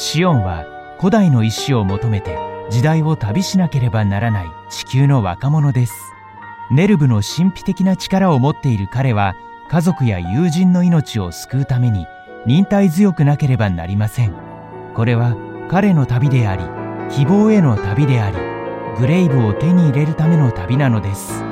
[0.00, 0.64] シオンは
[1.00, 2.38] 古代の石を求めて
[2.70, 5.92] 時代を旅しなければならない地球の若者です。
[6.70, 9.34] ネルブの神秘的な力を持っている彼は
[9.68, 12.06] 家族や友人の命を救うために
[12.46, 14.34] 忍耐強くなければなりません。
[14.94, 15.36] これは
[15.68, 16.62] 彼の旅であり
[17.12, 18.36] 希望への旅であり
[19.00, 21.42] グレイブを手に入れるための旅なのです。